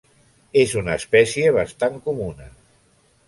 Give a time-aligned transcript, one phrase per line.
[0.61, 2.51] És una espècie bastant comuna.